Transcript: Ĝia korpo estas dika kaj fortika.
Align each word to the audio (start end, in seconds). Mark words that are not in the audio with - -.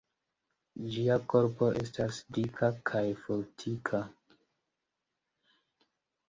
Ĝia 0.93 1.17
korpo 1.33 1.67
estas 1.81 2.17
dika 2.37 2.71
kaj 2.91 3.03
fortika. 3.27 4.01